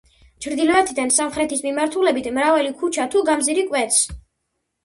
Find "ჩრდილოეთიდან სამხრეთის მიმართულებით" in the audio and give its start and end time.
0.45-2.31